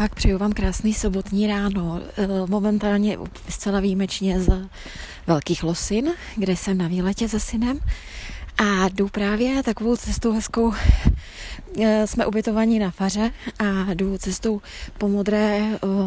[0.00, 2.00] Tak přeju vám krásný sobotní ráno.
[2.16, 4.68] Eh, momentálně zcela výjimečně z
[5.26, 7.80] Velkých Losin, kde jsem na výletě se synem
[8.58, 10.72] a jdu právě takovou cestou hezkou.
[11.82, 14.62] Eh, jsme ubytovaní na faře a jdu cestou
[14.98, 15.60] po modré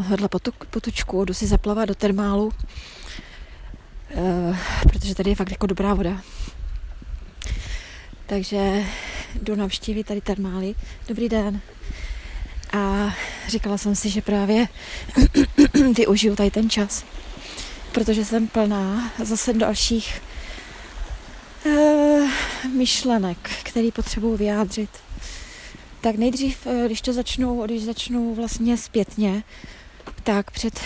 [0.09, 0.29] vedle
[0.69, 2.51] potučku, jdu si zaplavat do termálu,
[4.89, 6.21] protože tady je fakt jako dobrá voda.
[8.25, 8.83] Takže
[9.41, 10.75] jdu navštívit tady termály.
[11.07, 11.61] Dobrý den.
[12.73, 13.13] A
[13.47, 14.67] říkala jsem si, že právě
[15.95, 17.05] využiju tady ten čas,
[17.91, 20.21] protože jsem plná zase dalších
[21.65, 22.29] uh,
[22.75, 24.89] myšlenek, který potřebuji vyjádřit.
[26.01, 29.43] Tak nejdřív, eh, když to začnu, když začnu vlastně zpětně,
[30.23, 30.79] tak před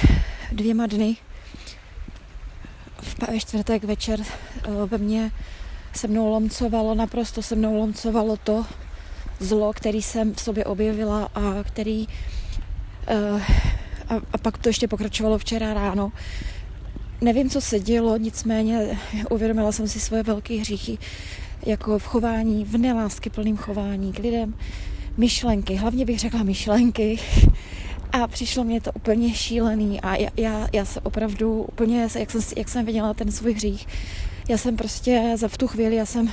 [0.52, 1.18] dvěma dny
[3.28, 5.32] ve čtvrtek večer uh, ve mně
[5.96, 8.66] se mnou lomcovalo, naprosto se mnou lomcovalo to,
[9.44, 13.42] zlo, který jsem v sobě objevila a který uh,
[14.10, 16.12] a, a pak to ještě pokračovalo včera ráno.
[17.22, 20.98] Nevím, co se dělo, nicméně uvědomila jsem si svoje velké hříchy,
[21.66, 24.56] jako v chování, v nelásky plným chování k lidem,
[25.18, 27.20] myšlenky, hlavně bych řekla myšlenky.
[28.12, 32.42] A přišlo mě to úplně šílený a já, já, já se opravdu úplně, jak jsem,
[32.58, 33.88] jak jsem viděla ten svůj hřích,
[34.50, 36.30] já jsem prostě za v tu chvíli, já jsem,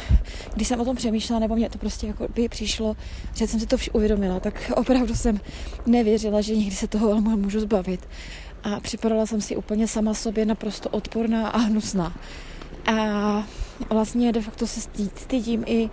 [0.54, 2.96] když jsem o tom přemýšlela, nebo mě to prostě jako by přišlo,
[3.34, 5.40] že jsem si to vš uvědomila, tak opravdu jsem
[5.86, 8.08] nevěřila, že někdy se toho můžu zbavit.
[8.64, 12.16] A připadala jsem si úplně sama sobě naprosto odporná a hnusná.
[12.86, 13.46] A
[13.90, 14.80] vlastně de facto se
[15.16, 15.90] stydím i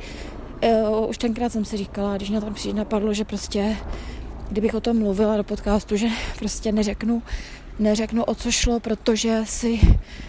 [0.64, 3.78] Uh, už tenkrát jsem si říkala, když mě tam přijde napadlo, že prostě,
[4.50, 6.08] kdybych o tom mluvila do podcastu, že
[6.40, 7.23] prostě neřeknu
[7.80, 9.80] neřeknu, o co šlo, protože, si,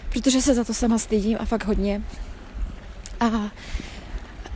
[0.09, 2.01] protože se za to sama stydím a fakt hodně.
[3.19, 3.51] A,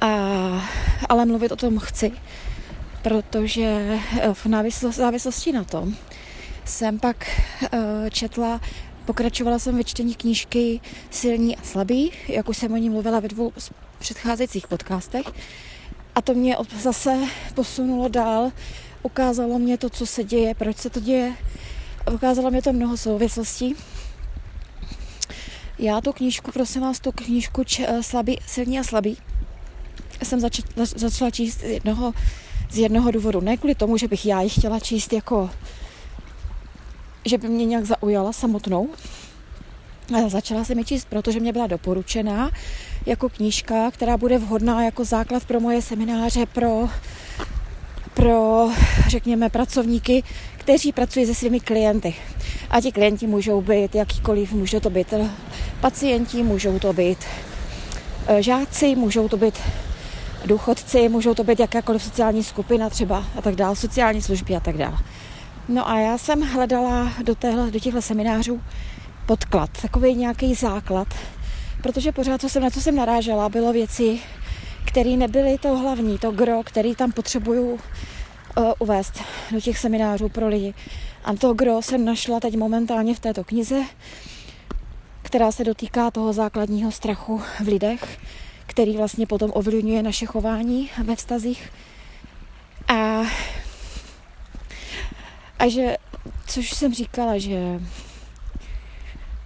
[0.02, 0.70] a,
[1.10, 2.12] ale mluvit o tom chci,
[3.02, 4.48] protože eh, v
[4.92, 5.96] závislosti na tom
[6.66, 7.70] jsem pak uh,
[8.10, 8.62] četla,
[9.06, 13.28] pokračovala jsem ve čtení knížky Silní a slabý, jak už jsem o ní mluvila ve
[13.28, 13.52] dvou
[14.00, 15.26] předcházejících podcastech.
[16.16, 17.18] A to mě zase
[17.54, 18.52] posunulo dál,
[19.04, 21.34] ukázalo mě to, co se děje, proč se to děje,
[22.12, 23.76] ukázalo mě to mnoho souvislostí.
[25.80, 29.18] Já tu knížku, prosím vás, tu knížku č, eh, slabý, silní a slabý
[30.24, 32.14] jsem zač, zač, začala číst z jednoho,
[32.72, 33.42] z jednoho důvodu.
[33.42, 35.50] Ne kvůli tomu, že bych já ji chtěla číst jako,
[37.26, 38.90] že by mě nějak zaujala samotnou,
[40.16, 42.50] ale začala jsem ji číst, protože mě byla doporučená
[43.06, 46.90] jako knížka, která bude vhodná jako základ pro moje semináře, pro,
[48.14, 48.70] pro
[49.08, 50.24] řekněme, pracovníky,
[50.58, 52.16] kteří pracují se svými klienty.
[52.70, 55.14] A ti klienti můžou být jakýkoliv, může to být
[55.82, 57.18] pacienti, můžou to být
[58.28, 59.60] eh, žáci, můžou to být
[60.46, 64.78] důchodci, můžou to být jakákoliv sociální skupina třeba a tak dále, sociální služby a tak
[64.78, 64.98] dále.
[65.68, 68.62] No a já jsem hledala do, téhle, do těchto seminářů
[69.26, 71.08] podklad, takový nějaký základ,
[71.82, 74.20] protože pořád, co jsem, na co jsem narážela, bylo věci,
[74.86, 77.80] které nebyly to hlavní, to gro, který tam potřebuju uh,
[78.80, 79.22] uvést
[79.52, 80.74] do těch seminářů pro lidi.
[81.24, 83.82] A to gro jsem našla teď momentálně v této knize,
[85.22, 88.20] která se dotýká toho základního strachu v lidech,
[88.66, 91.72] který vlastně potom ovlivňuje naše chování ve vztazích.
[92.88, 93.22] A,
[95.60, 95.98] a že,
[96.48, 97.80] což jsem říkala, že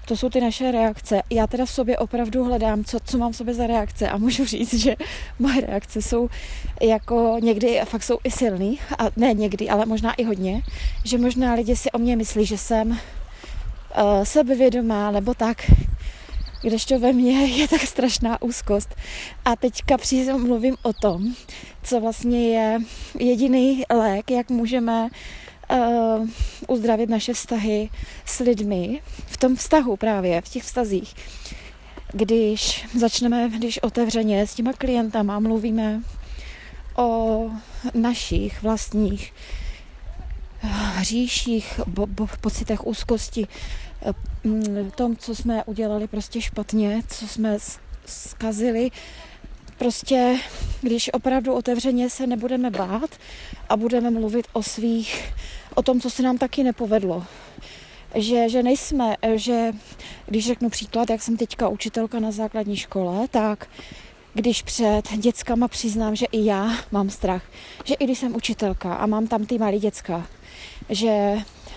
[0.08, 1.22] to jsou ty naše reakce.
[1.30, 4.46] Já teda v sobě opravdu hledám, co, co mám v sobě za reakce a můžu
[4.46, 4.96] říct, že
[5.40, 6.30] moje reakce jsou
[6.82, 10.62] jako někdy fakt jsou i silný, a ne někdy, ale možná i hodně,
[11.04, 12.98] že možná lidi si o mě myslí, že jsem uh,
[14.24, 15.72] sebevědomá nebo tak,
[16.62, 18.96] kdežto ve mně je tak strašná úzkost.
[19.46, 21.36] A teďka přímo mluvím o tom,
[21.84, 22.80] co vlastně je
[23.20, 25.10] jediný lék, jak můžeme uh,
[26.68, 27.90] uzdravit naše vztahy
[28.26, 31.16] s lidmi, v tom vztahu právě, v těch vztazích.
[32.14, 36.02] Když začneme, když otevřeně s těma klientama mluvíme
[36.96, 37.50] o
[37.94, 39.34] našich vlastních
[40.64, 43.48] eh, hříších, bo, bo, pocitech úzkosti,
[44.06, 44.14] eh,
[44.96, 47.58] tom, co jsme udělali prostě špatně, co jsme
[48.06, 48.92] zkazili,
[49.78, 50.40] prostě,
[50.82, 53.10] když opravdu otevřeně se nebudeme bát
[53.70, 55.34] a budeme mluvit o svých,
[55.76, 57.26] o tom, co se nám taky nepovedlo,
[58.16, 59.72] že, že nejsme, že
[60.26, 63.70] když řeknu příklad, jak jsem teďka učitelka na základní škole, tak
[64.34, 67.44] když před dětskama přiznám, že i já mám strach,
[67.84, 70.28] že i když jsem učitelka a mám tam ty malé děcka,
[70.90, 71.36] že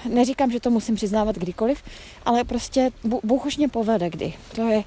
[0.08, 1.82] neříkám, že to musím přiznávat kdykoliv,
[2.24, 2.90] ale prostě
[3.22, 4.34] Bůh už mě povede kdy.
[4.54, 4.84] To je,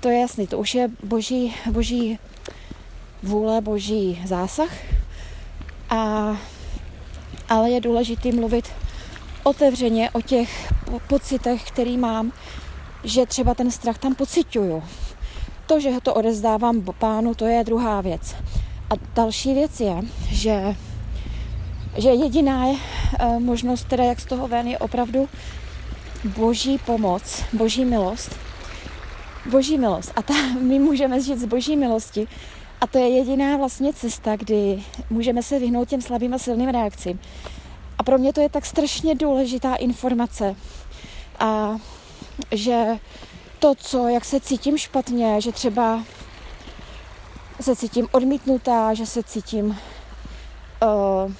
[0.00, 2.18] to je jasný, to už je boží, boží
[3.24, 4.70] vůle, boží zásah.
[5.90, 6.36] A,
[7.48, 8.72] ale je důležité mluvit
[9.42, 10.72] otevřeně o těch
[11.06, 12.32] pocitech, který mám,
[13.04, 14.82] že třeba ten strach tam pocituju.
[15.66, 18.34] To, že to odezdávám pánu, to je druhá věc.
[18.90, 19.94] A další věc je,
[20.28, 20.76] že,
[21.96, 25.28] že jediná je, uh, možnost, teda jak z toho ven, je opravdu
[26.24, 28.36] boží pomoc, boží milost.
[29.50, 30.12] Boží milost.
[30.16, 32.28] A ta, my můžeme žít z boží milosti.
[32.84, 37.20] A to je jediná vlastně cesta, kdy můžeme se vyhnout těm slabým a silným reakcím.
[37.98, 40.56] A pro mě to je tak strašně důležitá informace.
[41.38, 41.76] A
[42.50, 42.98] že
[43.58, 46.04] to, co, jak se cítím špatně, že třeba
[47.60, 51.32] se cítím odmítnutá, že se cítím, uh,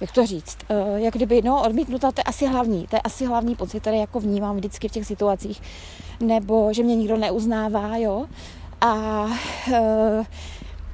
[0.00, 3.26] jak to říct, uh, jak kdyby, no, odmítnutá, to je asi hlavní, to je asi
[3.26, 5.62] hlavní pocit, který jako vnímám vždycky v těch situacích,
[6.20, 8.26] nebo že mě nikdo neuznává, jo,
[8.80, 10.26] a uh,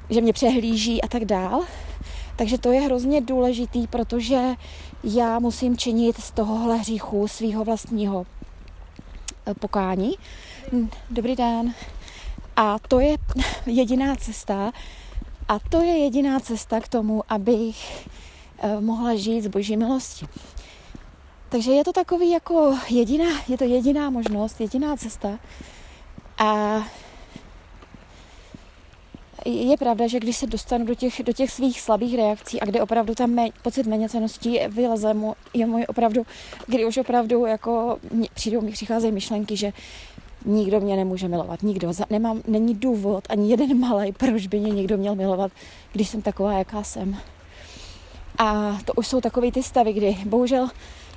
[0.09, 1.61] že mě přehlíží a tak dál.
[2.35, 4.55] Takže to je hrozně důležitý, protože
[5.03, 8.25] já musím činit z tohohle hříchu svého vlastního
[9.59, 10.13] pokání.
[11.09, 11.73] Dobrý den.
[12.55, 13.17] A to je
[13.65, 14.71] jediná cesta.
[15.47, 18.07] A to je jediná cesta k tomu, abych
[18.59, 20.25] eh, mohla žít z boží milosti.
[21.49, 25.39] Takže je to takový jako jediná, je to jediná možnost, jediná cesta.
[26.37, 26.81] A
[29.45, 32.81] je pravda, že když se dostanu do těch, do těch svých slabých reakcí a kde
[32.81, 36.25] opravdu tam me, pocit méněcenosti vyleze, mu, je můj opravdu,
[36.67, 37.97] kdy už opravdu jako
[38.33, 39.73] přijdou, mi přicházejí myšlenky, že
[40.45, 41.91] nikdo mě nemůže milovat, nikdo.
[42.09, 45.51] Nemám, není důvod, ani jeden malý, proč by mě někdo měl milovat,
[45.93, 47.17] když jsem taková, jaká jsem.
[48.37, 50.69] A to už jsou takové ty stavy, kdy bohužel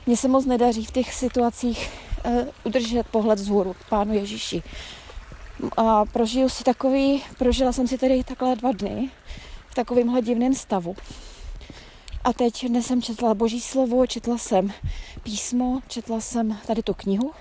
[0.06, 1.90] mě se moc nedaří v těch situacích
[2.26, 2.32] uh,
[2.64, 4.62] udržet pohled vzhůru Pánu Ježíši.
[5.76, 9.11] A prožiju si takový, prožila jsem si tady takhle dva dny
[9.69, 10.97] v takovémhle divném stavu.
[12.25, 14.73] A teď dnes jsem četla Boží slovo, četla jsem
[15.23, 17.32] písmo, četla jsem tady tu knihu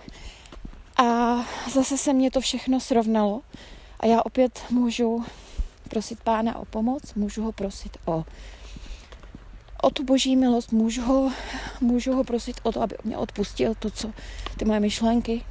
[0.98, 1.36] a
[1.74, 3.42] zase se mě to všechno srovnalo
[4.00, 5.26] a já opět můžu
[5.90, 8.24] prosit Pána o pomoc, můžu ho prosit o,
[9.82, 11.32] o tu boží milost, můžu ho,
[11.82, 14.12] můžu ho prosit o to, aby mě odpustil to, co
[14.58, 15.44] ty moje myšlenky,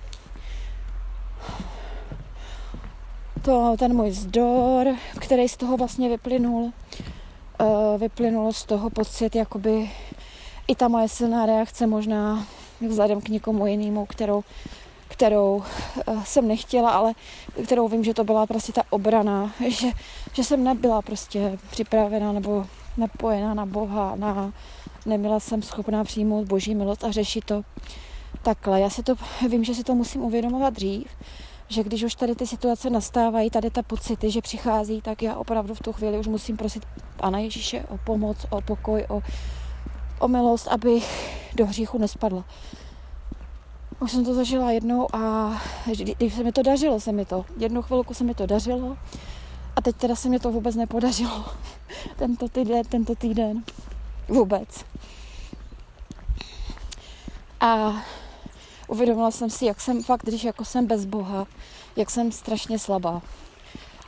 [3.44, 4.87] to, ten můj vzdor,
[5.20, 6.73] který z toho vlastně vyplynul,
[7.61, 9.91] uh, vyplynul z toho pocit, jakoby
[10.69, 12.46] i ta moje silná reakce možná
[12.88, 14.44] vzhledem k někomu jinému, kterou,
[15.08, 15.62] kterou
[16.06, 17.14] uh, jsem nechtěla, ale
[17.64, 19.88] kterou vím, že to byla prostě ta obrana, že,
[20.32, 24.52] že jsem nebyla prostě připravená nebo napojená na Boha, na,
[25.06, 27.62] nebyla jsem schopná přijmout boží milost a řešit to
[28.43, 28.81] takhle.
[28.81, 29.14] Já si to,
[29.49, 31.06] vím, že si to musím uvědomovat dřív,
[31.69, 35.75] že když už tady ty situace nastávají, tady ta pocity, že přichází, tak já opravdu
[35.75, 39.22] v tu chvíli už musím prosit Pana Ježíše o pomoc, o pokoj, o,
[40.19, 41.02] o milost, aby
[41.55, 42.44] do hříchu nespadla.
[44.00, 45.52] Už jsem to zažila jednou a
[46.16, 47.44] když se mi to dařilo, se mi to.
[47.56, 48.96] Jednu chvilku se mi to dařilo
[49.76, 51.44] a teď teda se mi to vůbec nepodařilo.
[52.17, 53.62] tento týden, tento týden.
[54.28, 54.84] Vůbec.
[57.60, 58.02] A
[58.88, 61.46] uvědomila jsem si, jak jsem fakt, když jako jsem bez Boha,
[61.96, 63.22] jak jsem strašně slabá.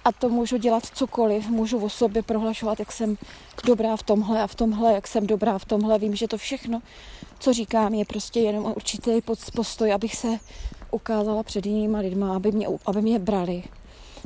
[0.04, 3.16] A to můžu dělat cokoliv, můžu o sobě prohlašovat, jak jsem
[3.64, 5.98] dobrá v tomhle a v tomhle, jak jsem dobrá v tomhle.
[5.98, 6.82] Vím, že to všechno,
[7.38, 9.10] co říkám, je prostě jenom určitý
[9.54, 10.28] postoj, abych se
[10.90, 13.62] ukázala před jinýma lidma, aby mě, aby mě brali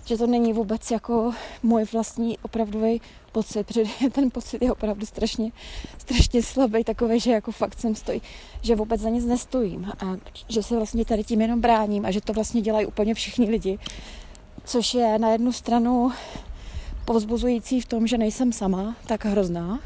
[0.05, 3.01] že to není vůbec jako můj vlastní opravdový
[3.33, 5.53] pocit, protože ten pocit je opravdu strašně,
[5.99, 8.23] strašně slabý, takový, že jako fakt jsem stojí,
[8.63, 10.17] že vůbec za nic nestojím a
[10.49, 13.79] že se vlastně tady tím jenom bráním a že to vlastně dělají úplně všichni lidi,
[14.65, 16.13] což je na jednu stranu
[17.05, 19.81] povzbuzující v tom, že nejsem sama, tak hrozná.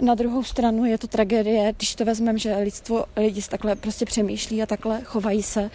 [0.00, 4.62] Na druhou stranu je to tragédie, když to vezmeme, že lidstvo, lidi takhle prostě přemýšlí
[4.62, 5.70] a takhle chovají se,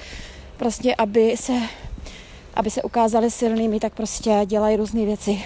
[0.58, 1.54] prostě aby se
[2.54, 5.44] aby se ukázali silnými, tak prostě dělají různé věci,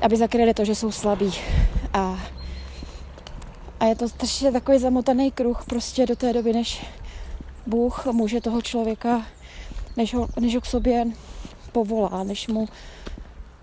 [0.00, 1.32] aby zakryli to, že jsou slabí.
[1.92, 2.20] A,
[3.80, 6.84] a je to strašně takový zamotaný kruh prostě do té doby, než
[7.66, 9.26] Bůh může toho člověka,
[9.96, 11.06] než ho, než ho k sobě
[11.72, 12.68] povolá, než mu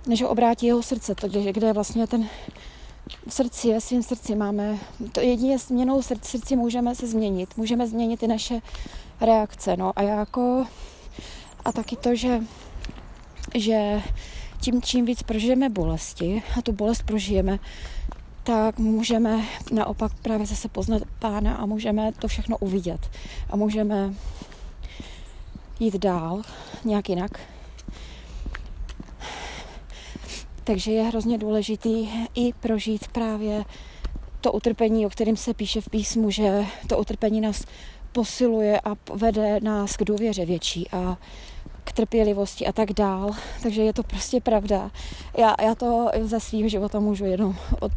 [0.07, 2.29] než ho obrátí jeho srdce, to, kde, je vlastně ten
[3.27, 4.77] v srdci, ve svém srdci máme,
[5.11, 8.59] to jedině změnou srdci můžeme se změnit, můžeme změnit i naše
[9.21, 9.91] reakce, no.
[9.95, 10.65] A já jako
[11.65, 12.39] a taky to, že,
[13.55, 14.01] že
[14.61, 17.59] tím, čím víc prožijeme bolesti a tu bolest prožijeme,
[18.43, 23.11] tak můžeme naopak právě zase poznat pána a můžeme to všechno uvidět.
[23.49, 24.13] A můžeme
[25.79, 26.41] jít dál
[26.85, 27.39] nějak jinak.
[30.63, 33.65] Takže je hrozně důležitý i prožít právě
[34.41, 37.65] to utrpení, o kterém se píše v písmu, že to utrpení nás
[38.11, 41.17] posiluje a vede nás k důvěře větší a
[41.83, 43.31] k trpělivosti a tak dál.
[43.63, 44.91] Takže je to prostě pravda.
[45.37, 47.91] Já, já to ze svého života můžu jenom od,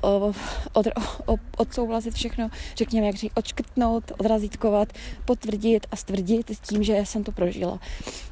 [0.00, 0.36] od,
[0.72, 0.86] od,
[1.26, 4.92] od, odsouhlasit všechno, řekněme, jak říct, odškrtnout, odrazítkovat,
[5.24, 7.78] potvrdit a stvrdit s tím, že jsem to prožila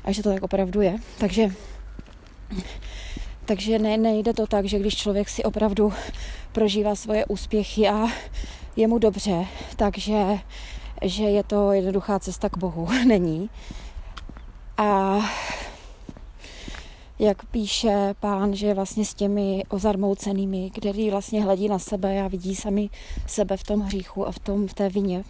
[0.05, 0.97] a že to tak opravdu je.
[1.19, 1.51] Takže
[3.45, 5.93] takže ne, nejde to tak, že když člověk si opravdu
[6.53, 8.07] prožívá svoje úspěchy a
[8.77, 9.47] je mu dobře,
[9.77, 10.39] takže
[11.03, 12.89] že je to jednoduchá cesta k Bohu.
[13.07, 13.51] Není.
[14.81, 15.21] A
[17.19, 22.57] jak píše pán, že vlastně s těmi ozarmoucenými, kteří vlastně hledí na sebe a vidí
[22.57, 22.91] sami
[23.27, 25.25] sebe v tom hříchu a v, tom, v té vině,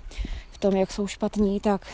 [0.51, 1.87] v tom, jak jsou špatní, tak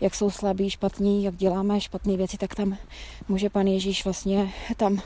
[0.00, 2.76] jak jsou slabí, špatní, jak děláme špatné věci, tak tam
[3.28, 5.02] může pan Ježíš vlastně tam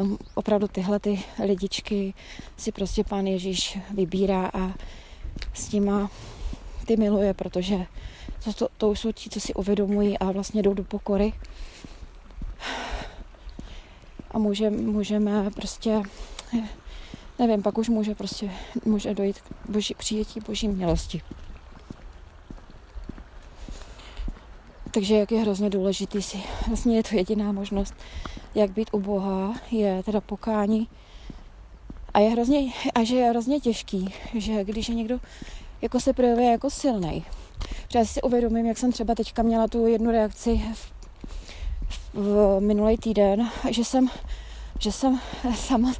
[0.00, 2.14] um, opravdu tyhle ty lidičky
[2.56, 4.74] si prostě pán Ježíš vybírá a
[5.54, 6.10] s nima
[6.86, 7.86] ty miluje, protože
[8.44, 11.32] to, to, to jsou ti, co si uvědomují a vlastně jdou do pokory.
[14.30, 16.02] A může, můžeme prostě,
[17.38, 18.50] nevím, pak už může prostě,
[18.84, 21.22] může dojít k boží, přijetí boží milosti.
[24.90, 27.94] Takže jak je hrozně důležitý si, vlastně je to jediná možnost,
[28.54, 30.88] jak být u Boha, je teda pokání.
[32.14, 35.20] A je hrozně, a že je hrozně těžký, že když je někdo
[35.82, 37.24] jako se projevuje jako silný.
[37.92, 40.92] Protože si uvědomím, jak jsem třeba teďka měla tu jednu reakci v,
[42.14, 44.08] v minulý týden, že jsem,
[44.78, 45.20] že jsem
[45.54, 45.92] sama,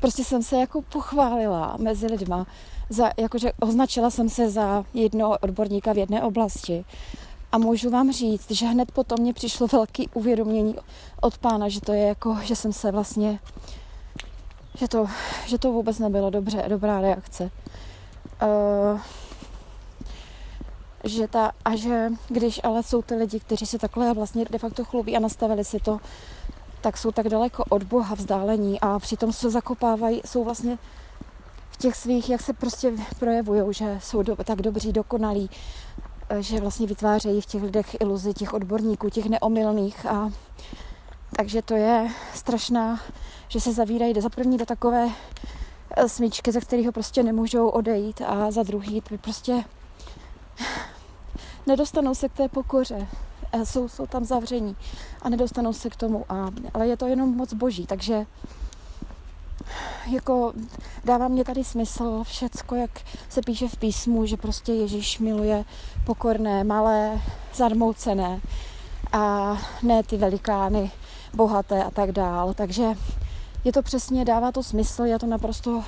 [0.00, 2.46] prostě jsem se jako pochválila mezi lidma,
[2.90, 6.84] za, jakože označila jsem se za jednoho odborníka v jedné oblasti
[7.52, 10.74] a můžu vám říct, že hned potom mě přišlo velký uvědomění
[11.20, 13.38] od pána, že to je jako, že jsem se vlastně,
[14.78, 15.06] že to,
[15.46, 17.50] že to vůbec nebylo dobře, dobrá reakce.
[18.42, 19.00] Uh,
[21.06, 24.84] že ta, a že když ale jsou ty lidi, kteří se takhle vlastně de facto
[24.84, 26.00] chlubí a nastavili si to,
[26.80, 30.78] tak jsou tak daleko od Boha vzdálení a přitom se zakopávají, jsou vlastně
[31.70, 35.50] v těch svých, jak se prostě projevují, že jsou do, tak dobří, dokonalí,
[36.40, 40.30] že vlastně vytvářejí v těch lidech iluzi těch odborníků, těch neomylných a
[41.36, 43.00] takže to je strašná,
[43.48, 45.08] že se zavírají za první do takové
[45.90, 49.64] eh, smyčky, ze kterého prostě nemůžou odejít a za druhý prostě
[51.66, 53.08] nedostanou se k té pokoře.
[53.52, 54.76] Eh, jsou, jsou tam zavření
[55.22, 56.24] a nedostanou se k tomu.
[56.28, 58.26] A, ale je to jenom moc boží, takže
[60.10, 60.52] jako
[61.04, 62.90] dává mě tady smysl všecko, jak
[63.28, 65.64] se píše v písmu, že prostě Ježíš miluje
[66.04, 67.20] pokorné, malé,
[67.54, 68.40] zarmoucené
[69.12, 70.90] a ne ty velikány
[71.34, 72.54] bohaté a tak dál.
[72.54, 72.84] Takže
[73.64, 75.84] je to přesně, dává to smysl, já to naprosto,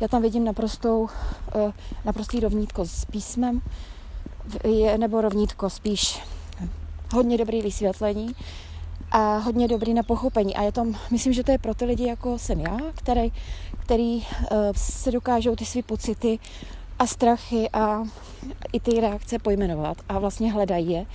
[0.00, 1.08] já tam vidím naprostou,
[1.54, 1.72] eh,
[2.04, 3.60] naprostý rovnítko s písmem,
[4.64, 6.20] je, nebo rovnítko spíš
[7.12, 8.34] hodně dobrý vysvětlení
[9.10, 10.56] a hodně dobrý na pochopení.
[10.56, 13.32] A je to, myslím, že to je pro ty lidi, jako jsem já, který,
[13.78, 14.24] který uh,
[14.76, 16.38] se dokážou ty své pocity
[16.98, 18.04] a strachy a
[18.72, 21.06] i ty reakce pojmenovat a vlastně hledají je.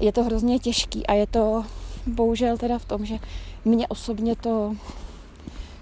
[0.00, 1.64] Je to hrozně těžký a je to
[2.06, 3.18] bohužel teda v tom, že
[3.64, 4.74] mě osobně to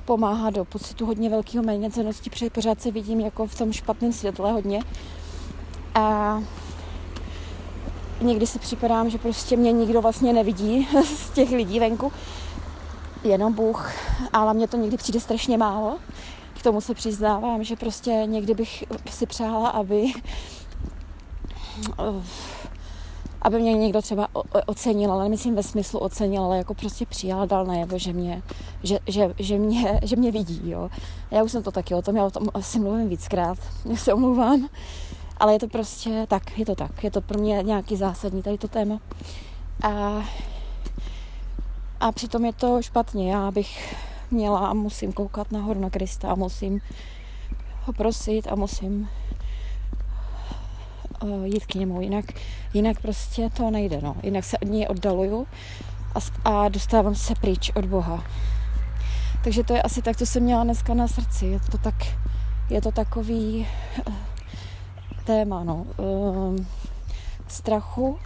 [0.05, 4.53] pomáhá do pocitu hodně velkého méněcenosti, protože pořád se vidím jako v tom špatném světle
[4.53, 4.83] hodně.
[5.95, 6.43] A
[8.21, 12.13] někdy si připadám, že prostě mě nikdo vlastně nevidí z těch lidí venku,
[13.25, 13.93] jenom Bůh,
[14.33, 15.99] ale mně to někdy přijde strašně málo.
[16.61, 20.13] K tomu se přiznávám, že prostě někdy bych si přála, aby
[23.43, 24.29] aby mě někdo třeba
[24.67, 28.43] ocenil, ale nemyslím ve smyslu ocenil, ale jako prostě přijal, dal najevo, že mě,
[28.83, 30.91] že, že, že mě, že mě vidí, jo.
[31.31, 34.15] Já už jsem to taky o tom, já o tom asi mluvím víckrát, já se
[34.15, 34.69] omlouvám,
[35.41, 37.05] ale je to prostě tak, je to tak.
[37.05, 39.01] Je to pro mě nějaký zásadní tady to téma.
[39.83, 40.23] A,
[42.01, 43.33] a přitom je to špatně.
[43.33, 43.97] Já bych
[44.31, 46.81] měla a musím koukat nahoru na Krista a musím
[47.85, 49.09] ho prosit a musím
[51.23, 52.01] uh, jít k němu.
[52.01, 52.25] Jinak,
[52.75, 54.01] jinak prostě to nejde.
[54.03, 54.17] No.
[54.23, 55.47] Jinak se od něj oddaluju
[56.15, 58.25] a, a dostávám se pryč od Boha.
[59.45, 61.47] Takže to je asi tak, co jsem měla dneska na srdci.
[61.47, 61.95] Je to tak,
[62.71, 63.67] je to takový
[64.09, 64.15] uh,
[65.31, 65.87] téma, no.
[65.97, 66.67] Um,
[67.49, 68.19] strachu,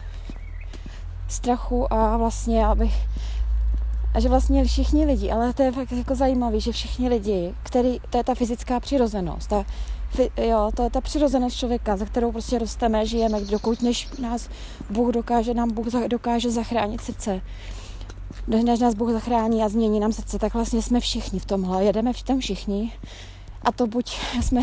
[1.28, 2.90] strachu a vlastně, aby
[4.14, 8.00] a že vlastně všichni lidi, ale to je fakt jako zajímavé, že všichni lidi, který,
[8.10, 9.64] to je ta fyzická přirozenost, ta,
[10.36, 14.48] jo, to je ta přirozenost člověka, za kterou prostě rosteme, žijeme, dokud než nás
[14.90, 17.40] Bůh dokáže, nám Bůh dokáže zachránit srdce,
[18.46, 22.12] než nás Bůh zachrání a změní nám srdce, tak vlastně jsme všichni v tomhle, jedeme
[22.12, 22.92] v tom všichni
[23.62, 24.62] a to buď jsme,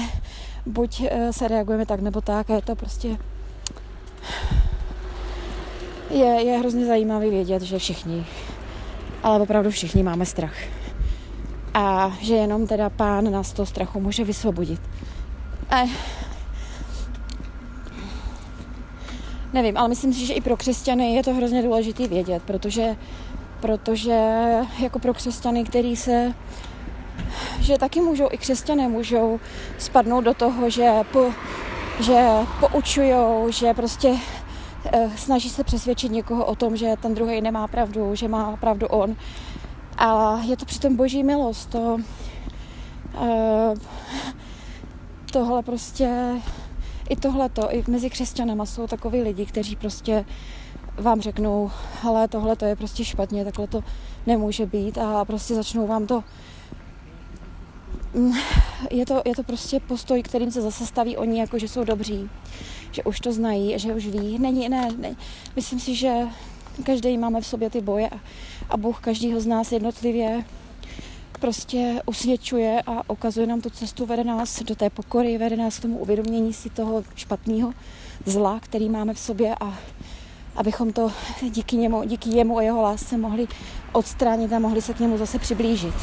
[0.65, 3.17] buď eh, se reagujeme tak nebo tak a je to prostě
[6.11, 8.25] je, je hrozně zajímavý vědět, že všichni,
[9.23, 10.55] ale opravdu všichni máme strach.
[11.73, 14.81] A že jenom teda pán nás toho strachu může vysvobodit.
[15.69, 15.83] A
[19.53, 22.95] nevím, ale myslím si, že i pro křesťany je to hrozně důležité vědět, protože,
[23.59, 24.19] protože
[24.79, 26.33] jako pro křesťany, který se
[27.61, 29.39] že taky můžou, i křesťané můžou
[29.77, 31.25] spadnout do toho, že, po,
[31.99, 32.27] že
[32.59, 34.15] poučujou, že prostě
[34.85, 38.87] eh, snaží se přesvědčit někoho o tom, že ten druhý nemá pravdu, že má pravdu
[38.87, 39.15] on.
[39.97, 41.69] A je to přitom boží milost.
[41.69, 41.97] To,
[43.21, 43.73] eh,
[45.31, 46.35] tohle prostě,
[47.09, 50.25] i tohleto, i mezi křesťanama jsou takový lidi, kteří prostě
[50.97, 51.71] vám řeknou,
[52.07, 53.83] ale tohle to je prostě špatně, takhle to
[54.27, 56.23] nemůže být a prostě začnou vám to
[58.91, 62.29] je to, je to prostě postoj, kterým se zase staví oni, jako že jsou dobří,
[62.91, 64.39] že už to znají, že už ví.
[64.39, 65.15] Není, ne, ne.
[65.55, 66.13] Myslím si, že
[66.83, 68.19] každý máme v sobě ty boje a,
[68.69, 70.43] a Bůh každýho z nás jednotlivě
[71.39, 75.81] prostě usvědčuje a ukazuje nám tu cestu, vede nás do té pokory, vede nás k
[75.81, 77.73] tomu uvědomění si toho špatného
[78.25, 79.77] zla, který máme v sobě a
[80.55, 81.11] abychom to
[81.49, 83.47] díky němu, díky jemu a jeho lásce mohli
[83.91, 85.95] odstranit a mohli se k němu zase přiblížit.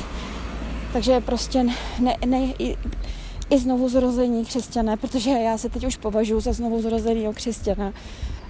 [0.93, 1.65] Takže prostě
[1.99, 2.77] ne, ne, i,
[3.51, 7.93] i znovu zrození křesťané, protože já se teď už považuji za znovu zrozený křesťana.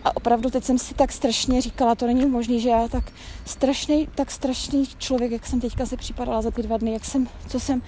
[0.04, 3.12] A opravdu teď jsem si tak strašně říkala, to není možné, že já tak
[3.44, 7.28] strašný, tak strašný člověk, jak jsem teďka si připadala za ty dva dny, jak jsem,
[7.48, 7.82] co jsem,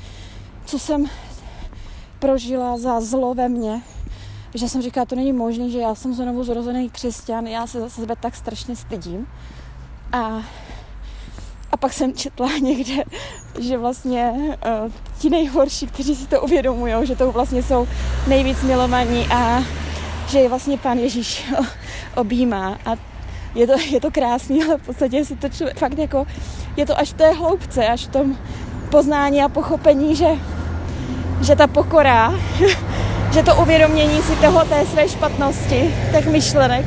[0.64, 1.06] co jsem
[2.18, 3.82] prožila za zlo ve mně,
[4.54, 7.88] že jsem říkala, to není možné, že já jsem znovu zrozený křesťan, já se za
[7.88, 9.26] sebe tak strašně stydím.
[10.12, 10.42] A
[11.80, 12.94] pak jsem četla někde,
[13.60, 14.32] že vlastně
[14.84, 17.88] uh, ti nejhorší, kteří si to uvědomují, že to vlastně jsou
[18.26, 19.64] nejvíc milovaní a
[20.28, 21.52] že je vlastně pán Ježíš
[22.16, 22.78] objímá.
[22.86, 22.96] A
[23.54, 26.26] je to, je to krásný, ale v podstatě si to člověk, fakt jako,
[26.76, 28.38] je to až v té hloubce, až v tom
[28.90, 30.28] poznání a pochopení, že,
[31.40, 32.34] že ta pokora,
[33.32, 36.86] že to uvědomění si toho té své špatnosti, těch myšlenek,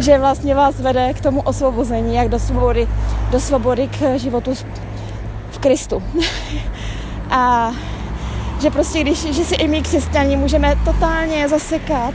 [0.00, 2.88] že vlastně vás vede k tomu osvobození, jak do svobody,
[3.30, 4.54] do svobody k životu
[5.50, 6.02] v Kristu.
[7.30, 7.72] A
[8.62, 12.14] že prostě když, že si i my křesťani můžeme totálně zasekat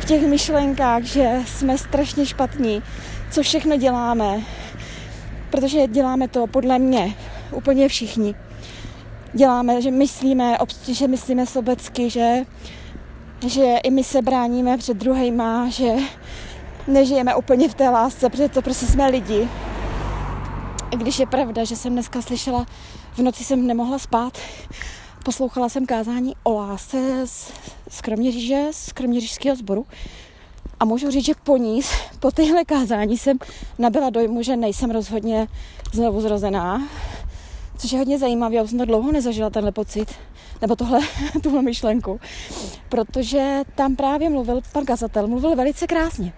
[0.00, 2.82] v těch myšlenkách, že jsme strašně špatní,
[3.30, 4.40] co všechno děláme,
[5.50, 7.14] protože děláme to podle mě
[7.52, 8.34] úplně všichni.
[9.32, 10.56] Děláme, že myslíme,
[10.92, 12.44] že myslíme sobecky, že,
[13.46, 15.92] že i my se bráníme před druhýma, že
[16.88, 19.48] nežijeme úplně v té lásce, protože to prostě jsme lidi.
[20.96, 22.66] Když je pravda, že jsem dneska slyšela,
[23.12, 24.38] v noci jsem nemohla spát,
[25.24, 27.52] poslouchala jsem kázání o lásce z,
[27.88, 29.86] z Kroměříže, z Kroměřížského sboru
[30.80, 31.80] a můžu říct, že po ní,
[32.20, 33.38] po téhle kázání jsem
[33.78, 35.46] nabila dojmu, že nejsem rozhodně
[35.92, 36.88] znovu zrozená,
[37.78, 40.14] což je hodně zajímavé, já jsem to dlouho nezažila, tenhle pocit,
[40.60, 41.00] nebo tohle,
[41.42, 42.20] tuhle myšlenku,
[42.88, 46.32] protože tam právě mluvil pan kazatel, mluvil velice krásně.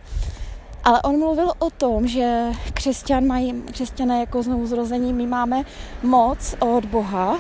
[0.85, 5.63] Ale on mluvil o tom, že křesťan mají, křesťané jako znovu zrození, my máme
[6.03, 7.39] moc od Boha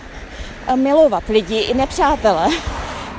[0.66, 2.48] eh, milovat lidi i nepřátele.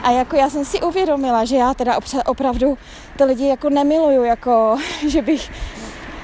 [0.03, 2.77] A jako já jsem si uvědomila, že já teda opravdu
[3.17, 5.51] ty lidi jako nemiluju, jako že bych,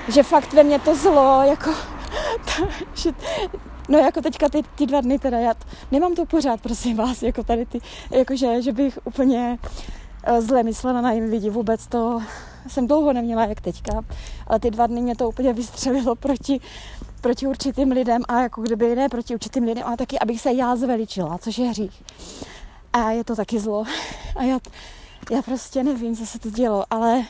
[0.07, 1.69] že fakt ve mně to zlo, jako,
[2.57, 3.11] to, že,
[3.89, 5.53] no jako teďka ty, ty dva dny teda, já
[5.91, 7.79] nemám to pořád, prosím vás, jako tady ty,
[8.11, 9.57] jakože, že bych úplně
[10.23, 12.21] eh, zle myslela na jiné lidi, vůbec to,
[12.69, 14.01] jsem dlouho neměla jak teďka,
[14.47, 16.59] ale ty dva dny mě to úplně vystřelilo proti,
[17.21, 20.75] proti určitým lidem a jako kdyby ne proti určitým lidem, ale taky, abych se já
[20.75, 22.03] zveličila, což je hřích.
[22.93, 23.83] A je to taky zlo.
[24.35, 24.59] A já,
[25.31, 27.25] já prostě nevím, co se to dělo, ale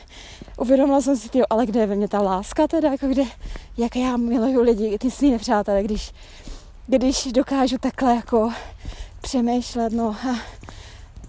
[0.58, 3.22] uvědomila jsem si, tyjo, ale kde je ve mně ta láska teda, jako kde,
[3.76, 6.12] jak já miluju lidi, ty svý nepřátelé, když,
[6.86, 8.52] když dokážu takhle jako
[9.20, 10.36] přemýšlet, no a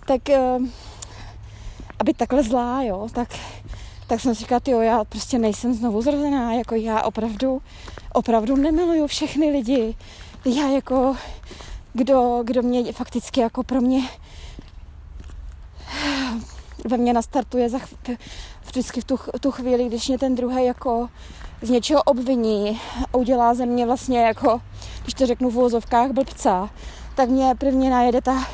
[0.06, 0.60] tak eh,
[2.00, 3.30] aby takhle zlá, jo, tak
[4.10, 7.62] tak jsem si říkala, jo, já prostě nejsem znovu zrozená, jako já opravdu,
[8.14, 9.96] opravdu nemiluju všechny lidi.
[10.46, 11.16] Já jako,
[11.94, 14.02] kdo, kdo mě fakticky jako pro mě
[16.90, 17.80] ve mně nastartuje za,
[18.66, 21.10] vždycky v tu, tu chvíli, když mě ten druhý jako
[21.62, 22.80] z něčeho obviní
[23.14, 24.62] a udělá ze mě vlastně jako,
[25.04, 26.70] když to řeknu v úvozovkách, blbca,
[27.16, 28.48] tak mě prvně najede ta,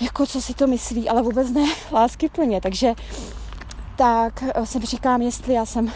[0.00, 2.60] jako co si to myslí, ale vůbec ne lásky plně.
[2.60, 2.94] Takže
[4.00, 5.92] tak eh, si říkám, jestli já jsem,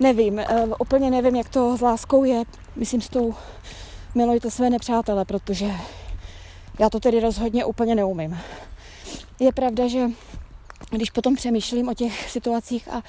[0.00, 0.46] nevím, eh,
[0.80, 2.42] úplně nevím, jak to s láskou je,
[2.76, 3.34] myslím s tou
[4.14, 5.70] milujte své nepřátele, protože
[6.78, 8.38] Já to tedy rozhodně úplně neumím.
[9.40, 10.10] Je pravda, že
[10.90, 13.02] když potom přemýšlím o těch situacích a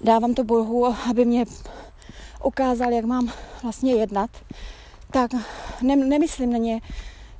[0.00, 1.44] dávám to Bohu, aby mě
[2.44, 4.30] ukázal, jak mám vlastně jednat,
[5.10, 5.30] tak
[5.82, 6.80] ne, nemyslím na ně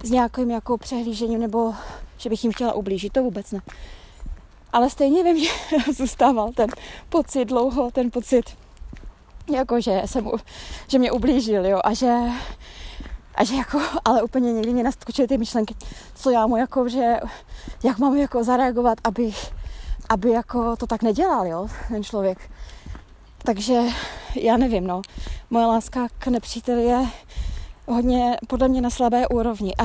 [0.05, 1.75] s nějakým jako přehlížením nebo
[2.17, 3.61] že bych jim chtěla ublížit, to vůbec ne.
[4.73, 5.49] Ale stejně ve mně
[5.97, 6.71] zůstával ten
[7.09, 8.57] pocit dlouho, ten pocit,
[9.53, 10.31] jako že, jsem,
[10.89, 12.19] že mě ublížil, jo, a že,
[13.35, 15.75] a že jako, ale úplně někdy mě naskočily ty myšlenky,
[16.15, 17.17] co já mu jako, že,
[17.85, 19.33] jak mám jako zareagovat, aby,
[20.09, 22.51] aby jako to tak nedělal, jo, ten člověk.
[23.45, 23.83] Takže
[24.35, 25.03] já nevím, no.
[25.51, 27.07] Moje láska k nepříteli je
[27.87, 29.85] hodně podle mě na slabé úrovni a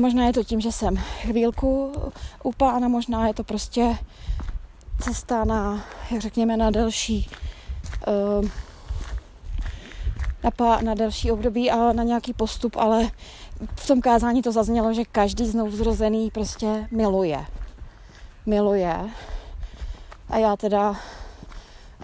[0.00, 1.92] možná je to tím, že jsem chvílku
[2.42, 3.96] u pána, možná je to prostě
[5.00, 7.30] cesta na, jak řekněme, na delší
[8.40, 8.48] uh,
[10.44, 13.10] na, pá, na delší období a na nějaký postup, ale
[13.74, 17.46] v tom kázání to zaznělo, že každý znovu zrozený prostě miluje.
[18.46, 19.10] Miluje.
[20.28, 20.96] A já teda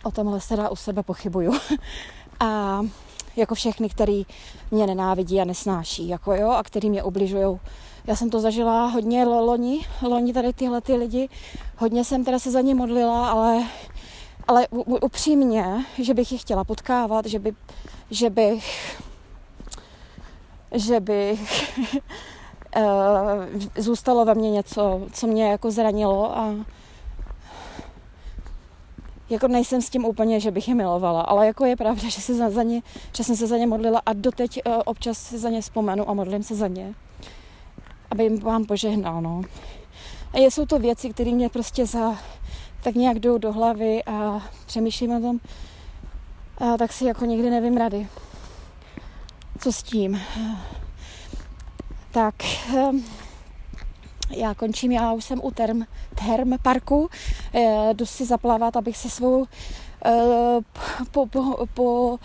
[0.03, 1.53] o tomhle se dá u sebe pochybuju.
[2.41, 2.81] A
[3.37, 4.27] jako všechny, který
[4.71, 7.59] mě nenávidí a nesnáší, jako jo, a který mě ubližují.
[8.07, 11.29] Já jsem to zažila hodně loni, loni tady tyhle ty lidi.
[11.77, 13.65] Hodně jsem teda se za ně modlila, ale,
[14.49, 14.69] ale
[15.03, 17.55] upřímně, že bych je chtěla potkávat, že, by,
[18.11, 18.97] že bych
[20.73, 21.79] že bych
[22.77, 22.83] uh,
[23.77, 26.55] zůstalo ve mně něco, co mě jako zranilo a
[29.31, 32.35] jako nejsem s tím úplně, že bych je milovala, ale jako je pravda, že, se
[32.35, 32.83] za, za ně,
[33.17, 36.15] že jsem se za ně modlila a doteď uh, občas se za ně vzpomenu a
[36.15, 36.95] modlím se za ně,
[38.11, 39.43] aby jim vám požehnal, no.
[40.33, 42.19] A jsou to věci, které mě prostě za,
[42.83, 45.39] tak nějak jdou do hlavy a přemýšlím o tom,
[46.59, 48.09] a tak si jako nikdy nevím rady.
[49.61, 50.21] Co s tím?
[52.11, 52.35] Tak,
[52.75, 53.05] um,
[54.31, 55.83] já končím, já už jsem u term,
[56.27, 57.09] term parku,
[57.55, 59.49] e, jdu si zaplavat, abych si svou e,
[61.11, 62.19] po, po, po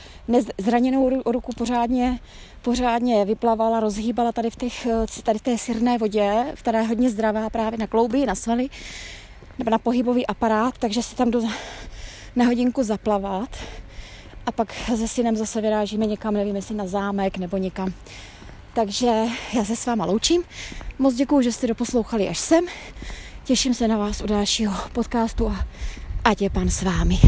[0.58, 2.20] zraněnou ruku pořádně,
[2.62, 4.88] pořádně vyplavala, rozhýbala tady v, těch,
[5.24, 8.70] tady v té sirné vodě, která je hodně zdravá právě na klouby, na svaly,
[9.60, 11.50] nebo na pohybový aparát, takže si tam jdu
[12.36, 13.50] na hodinku zaplavat.
[14.46, 17.94] A pak se synem zase vyrážíme někam, nevím, jestli na zámek nebo někam
[18.74, 20.44] takže já se s váma loučím.
[21.00, 22.66] Moc děkuji, že jste doposlouchali až sem.
[23.44, 25.66] Těším se na vás u dalšího podcastu a
[26.24, 27.20] ať je pan s vámi.